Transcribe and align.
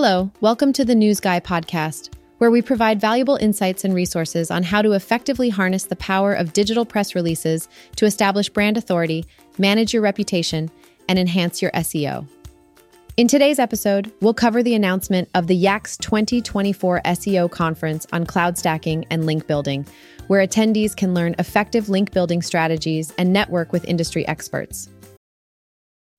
Hello, 0.00 0.30
welcome 0.40 0.72
to 0.74 0.84
the 0.84 0.94
News 0.94 1.18
Guy 1.18 1.40
podcast, 1.40 2.14
where 2.38 2.52
we 2.52 2.62
provide 2.62 3.00
valuable 3.00 3.34
insights 3.34 3.84
and 3.84 3.92
resources 3.92 4.48
on 4.48 4.62
how 4.62 4.80
to 4.80 4.92
effectively 4.92 5.48
harness 5.48 5.82
the 5.82 5.96
power 5.96 6.32
of 6.34 6.52
digital 6.52 6.86
press 6.86 7.16
releases 7.16 7.68
to 7.96 8.06
establish 8.06 8.48
brand 8.48 8.76
authority, 8.76 9.24
manage 9.58 9.92
your 9.92 10.00
reputation, 10.00 10.70
and 11.08 11.18
enhance 11.18 11.60
your 11.60 11.72
SEO. 11.72 12.28
In 13.16 13.26
today's 13.26 13.58
episode, 13.58 14.12
we'll 14.20 14.34
cover 14.34 14.62
the 14.62 14.76
announcement 14.76 15.28
of 15.34 15.48
the 15.48 15.60
YACSS 15.60 15.98
2024 15.98 17.00
SEO 17.04 17.50
conference 17.50 18.06
on 18.12 18.24
cloud 18.24 18.56
stacking 18.56 19.04
and 19.10 19.26
link 19.26 19.48
building, 19.48 19.84
where 20.28 20.46
attendees 20.46 20.94
can 20.96 21.12
learn 21.12 21.34
effective 21.40 21.88
link 21.88 22.12
building 22.12 22.40
strategies 22.40 23.12
and 23.18 23.32
network 23.32 23.72
with 23.72 23.84
industry 23.86 24.24
experts. 24.28 24.88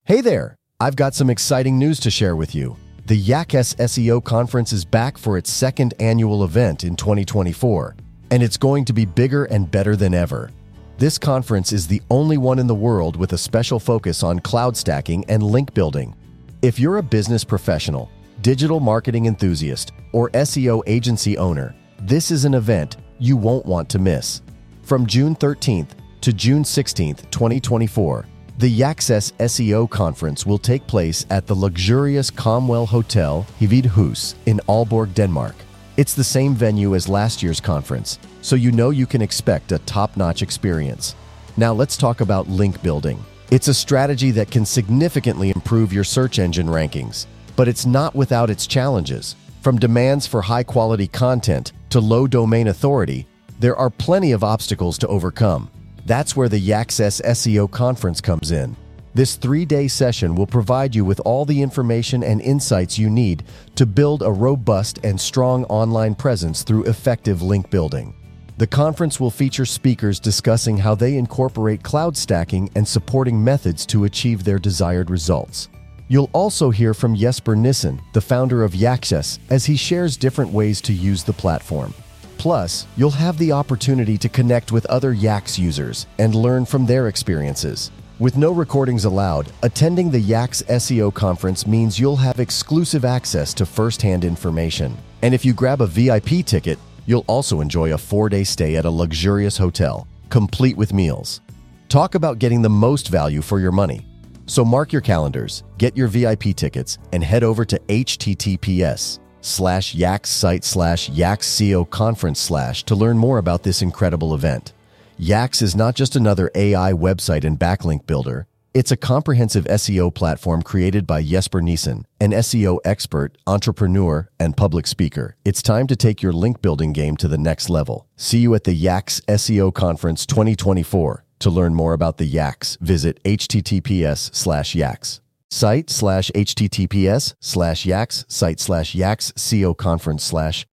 Hey 0.04 0.20
there! 0.20 0.54
I've 0.78 0.96
got 0.96 1.14
some 1.14 1.30
exciting 1.30 1.78
news 1.78 1.98
to 2.00 2.10
share 2.10 2.36
with 2.36 2.54
you. 2.54 2.76
The 3.10 3.20
YACSS 3.20 3.74
SEO 3.74 4.22
conference 4.22 4.72
is 4.72 4.84
back 4.84 5.18
for 5.18 5.36
its 5.36 5.50
second 5.50 5.94
annual 5.98 6.44
event 6.44 6.84
in 6.84 6.94
2024, 6.94 7.96
and 8.30 8.40
it's 8.40 8.56
going 8.56 8.84
to 8.84 8.92
be 8.92 9.04
bigger 9.04 9.46
and 9.46 9.68
better 9.68 9.96
than 9.96 10.14
ever. 10.14 10.52
This 10.96 11.18
conference 11.18 11.72
is 11.72 11.88
the 11.88 12.00
only 12.08 12.38
one 12.38 12.60
in 12.60 12.68
the 12.68 12.74
world 12.76 13.16
with 13.16 13.32
a 13.32 13.36
special 13.36 13.80
focus 13.80 14.22
on 14.22 14.38
cloud 14.38 14.76
stacking 14.76 15.24
and 15.28 15.42
link 15.42 15.74
building. 15.74 16.14
If 16.62 16.78
you're 16.78 16.98
a 16.98 17.02
business 17.02 17.42
professional, 17.42 18.08
digital 18.42 18.78
marketing 18.78 19.26
enthusiast, 19.26 19.90
or 20.12 20.30
SEO 20.30 20.80
agency 20.86 21.36
owner, 21.36 21.74
this 22.02 22.30
is 22.30 22.44
an 22.44 22.54
event 22.54 22.98
you 23.18 23.36
won't 23.36 23.66
want 23.66 23.88
to 23.88 23.98
miss. 23.98 24.40
From 24.84 25.04
June 25.04 25.34
13th 25.34 25.88
to 26.20 26.32
June 26.32 26.62
16th, 26.62 27.28
2024, 27.32 28.24
the 28.60 28.80
YACSS 28.80 29.32
SEO 29.38 29.88
conference 29.88 30.44
will 30.44 30.58
take 30.58 30.86
place 30.86 31.24
at 31.30 31.46
the 31.46 31.54
luxurious 31.54 32.30
Comwell 32.30 32.86
Hotel 32.86 33.46
Hvide 33.58 33.86
Hus 33.86 34.34
in 34.44 34.60
Aalborg, 34.68 35.14
Denmark. 35.14 35.54
It's 35.96 36.12
the 36.12 36.22
same 36.22 36.54
venue 36.54 36.94
as 36.94 37.08
last 37.08 37.42
year's 37.42 37.58
conference, 37.58 38.18
so 38.42 38.56
you 38.56 38.70
know 38.70 38.90
you 38.90 39.06
can 39.06 39.22
expect 39.22 39.72
a 39.72 39.78
top 39.80 40.14
notch 40.14 40.42
experience. 40.42 41.14
Now 41.56 41.72
let's 41.72 41.96
talk 41.96 42.20
about 42.20 42.48
link 42.48 42.82
building. 42.82 43.24
It's 43.50 43.68
a 43.68 43.72
strategy 43.72 44.30
that 44.32 44.50
can 44.50 44.66
significantly 44.66 45.48
improve 45.48 45.90
your 45.90 46.04
search 46.04 46.38
engine 46.38 46.66
rankings, 46.66 47.24
but 47.56 47.66
it's 47.66 47.86
not 47.86 48.14
without 48.14 48.50
its 48.50 48.66
challenges. 48.66 49.36
From 49.62 49.78
demands 49.78 50.26
for 50.26 50.42
high 50.42 50.64
quality 50.64 51.06
content 51.06 51.72
to 51.88 51.98
low 51.98 52.26
domain 52.26 52.68
authority, 52.68 53.26
there 53.58 53.76
are 53.76 53.88
plenty 53.88 54.32
of 54.32 54.44
obstacles 54.44 54.98
to 54.98 55.08
overcome. 55.08 55.70
That's 56.10 56.34
where 56.34 56.48
the 56.48 56.60
YACSS 56.60 57.22
SEO 57.22 57.70
conference 57.70 58.20
comes 58.20 58.50
in. 58.50 58.74
This 59.14 59.36
three 59.36 59.64
day 59.64 59.86
session 59.86 60.34
will 60.34 60.44
provide 60.44 60.92
you 60.92 61.04
with 61.04 61.20
all 61.24 61.44
the 61.44 61.62
information 61.62 62.24
and 62.24 62.40
insights 62.40 62.98
you 62.98 63.08
need 63.08 63.44
to 63.76 63.86
build 63.86 64.22
a 64.24 64.32
robust 64.32 64.98
and 65.04 65.20
strong 65.20 65.62
online 65.66 66.16
presence 66.16 66.64
through 66.64 66.86
effective 66.86 67.42
link 67.42 67.70
building. 67.70 68.12
The 68.58 68.66
conference 68.66 69.20
will 69.20 69.30
feature 69.30 69.64
speakers 69.64 70.18
discussing 70.18 70.76
how 70.76 70.96
they 70.96 71.16
incorporate 71.16 71.84
cloud 71.84 72.16
stacking 72.16 72.70
and 72.74 72.88
supporting 72.88 73.44
methods 73.44 73.86
to 73.86 74.02
achieve 74.02 74.42
their 74.42 74.58
desired 74.58 75.10
results. 75.10 75.68
You'll 76.08 76.30
also 76.32 76.70
hear 76.70 76.92
from 76.92 77.14
Jesper 77.14 77.54
Nissen, 77.54 78.02
the 78.14 78.20
founder 78.20 78.64
of 78.64 78.72
YACSS, 78.72 79.38
as 79.50 79.64
he 79.64 79.76
shares 79.76 80.16
different 80.16 80.50
ways 80.50 80.80
to 80.80 80.92
use 80.92 81.22
the 81.22 81.32
platform. 81.32 81.94
Plus, 82.40 82.86
you'll 82.96 83.10
have 83.10 83.36
the 83.38 83.52
opportunity 83.52 84.16
to 84.18 84.28
connect 84.28 84.72
with 84.72 84.86
other 84.86 85.14
YACSS 85.14 85.58
users 85.58 86.06
and 86.18 86.34
learn 86.34 86.64
from 86.64 86.86
their 86.86 87.08
experiences. 87.08 87.90
With 88.18 88.36
no 88.36 88.52
recordings 88.52 89.04
allowed, 89.04 89.52
attending 89.62 90.10
the 90.10 90.22
YACSS 90.22 90.64
SEO 90.64 91.12
conference 91.14 91.66
means 91.66 92.00
you'll 92.00 92.16
have 92.16 92.40
exclusive 92.40 93.04
access 93.04 93.54
to 93.54 93.66
first-hand 93.66 94.24
information. 94.24 94.96
And 95.22 95.34
if 95.34 95.44
you 95.44 95.52
grab 95.52 95.80
a 95.82 95.86
VIP 95.86 96.44
ticket, 96.44 96.78
You'll 97.10 97.24
also 97.26 97.60
enjoy 97.60 97.92
a 97.92 97.98
four 97.98 98.28
day 98.28 98.44
stay 98.44 98.76
at 98.76 98.84
a 98.84 98.90
luxurious 98.90 99.58
hotel, 99.58 100.06
complete 100.28 100.76
with 100.76 100.92
meals. 100.92 101.40
Talk 101.88 102.14
about 102.14 102.38
getting 102.38 102.62
the 102.62 102.70
most 102.70 103.08
value 103.08 103.42
for 103.42 103.58
your 103.58 103.72
money. 103.72 104.06
So 104.46 104.64
mark 104.64 104.92
your 104.92 105.02
calendars, 105.02 105.64
get 105.76 105.96
your 105.96 106.06
VIP 106.06 106.54
tickets, 106.54 106.98
and 107.12 107.24
head 107.24 107.42
over 107.42 107.64
to 107.64 107.80
https 107.88 109.18
slash 109.40 109.94
yax 109.94 110.26
site 110.26 110.64
slash 110.64 111.10
yaxco 111.10 111.88
conference 111.88 112.40
slash 112.40 112.84
to 112.84 112.94
learn 112.94 113.18
more 113.18 113.38
about 113.38 113.62
this 113.62 113.82
incredible 113.82 114.34
event. 114.34 114.72
YACSS 115.20 115.62
is 115.62 115.76
not 115.76 115.94
just 115.94 116.16
another 116.16 116.50
AI 116.54 116.92
website 116.92 117.44
and 117.44 117.58
backlink 117.58 118.06
builder. 118.06 118.46
It's 118.72 118.90
a 118.90 118.96
comprehensive 118.96 119.64
SEO 119.64 120.14
platform 120.14 120.62
created 120.62 121.06
by 121.06 121.22
Jesper 121.22 121.60
Nissen, 121.60 122.06
an 122.20 122.30
SEO 122.30 122.78
expert, 122.84 123.36
entrepreneur, 123.46 124.30
and 124.38 124.56
public 124.56 124.86
speaker. 124.86 125.36
It's 125.44 125.60
time 125.60 125.88
to 125.88 125.96
take 125.96 126.22
your 126.22 126.32
link 126.32 126.62
building 126.62 126.92
game 126.92 127.16
to 127.18 127.28
the 127.28 127.36
next 127.36 127.68
level. 127.68 128.06
See 128.16 128.38
you 128.38 128.54
at 128.54 128.64
the 128.64 128.80
YACSS 128.80 129.20
SEO 129.26 129.74
Conference 129.74 130.24
2024. 130.24 131.24
To 131.40 131.50
learn 131.50 131.74
more 131.74 131.94
about 131.94 132.18
the 132.18 132.32
YACSS, 132.32 132.78
visit 132.78 133.22
https 133.24 134.34
slash 134.34 134.74
YAX. 134.74 135.20
Site 135.50 135.90
slash 135.90 136.30
https 136.34 137.34
slash 137.40 137.84
YAX, 137.84 138.24
site 138.28 138.60
slash 138.60 138.94
YAX 138.94 139.32
CO 139.50 139.74
conference 139.74 140.22
slash. 140.22 140.66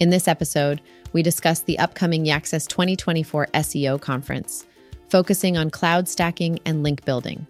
In 0.00 0.10
this 0.10 0.26
episode, 0.26 0.80
we 1.12 1.22
discuss 1.22 1.60
the 1.60 1.78
upcoming 1.78 2.24
YACSS 2.24 2.66
2024 2.66 3.48
SEO 3.54 4.00
conference 4.00 4.66
focusing 5.12 5.58
on 5.58 5.68
cloud 5.68 6.08
stacking 6.08 6.58
and 6.64 6.82
link 6.82 7.04
building. 7.04 7.46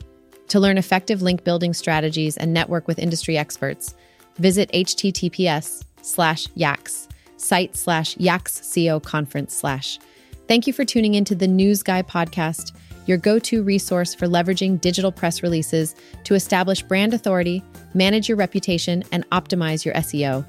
To 0.49 0.59
learn 0.59 0.79
effective 0.79 1.23
link 1.23 1.45
building 1.45 1.73
strategies 1.73 2.37
and 2.37 2.53
network 2.53 2.89
with 2.89 2.99
industry 2.99 3.39
experts, 3.39 3.95
visit 4.37 4.69
https 4.73 5.85
slash 6.03 6.49
yax 6.57 7.07
site 7.37 7.77
slash 7.77 8.17
yaxco 8.17 9.01
conference 9.01 9.55
slash. 9.55 10.01
Thank 10.49 10.67
you 10.67 10.73
for 10.73 10.85
tuning 10.85 11.15
into 11.15 11.37
the 11.37 11.47
News 11.47 11.85
Guy 11.85 12.03
podcast, 12.03 12.73
your 13.07 13.19
go-to 13.19 13.63
resource 13.63 14.15
for 14.15 14.27
leveraging 14.27 14.81
digital 14.81 15.13
press 15.13 15.43
releases 15.43 15.95
to 16.25 16.35
establish 16.35 16.83
brand 16.83 17.15
authority, 17.15 17.63
manage 17.95 18.29
your 18.29 18.37
reputation, 18.37 19.03
and 19.13 19.29
optimize 19.31 19.85
your 19.85 19.95
SEO. 19.95 20.45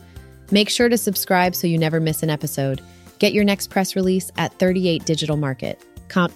Make 0.52 0.70
sure 0.70 0.90
to 0.90 0.98
subscribe 0.98 1.56
so 1.56 1.68
you 1.68 1.78
never 1.78 2.00
miss 2.00 2.24
an 2.24 2.30
episode. 2.30 2.82
Get 3.20 3.34
your 3.34 3.44
next 3.44 3.70
press 3.70 3.96
release 3.96 4.32
at 4.38 4.54
38 4.60 5.06
Digital 5.06 5.38
Market. 5.38 5.82
Com- 6.10 6.34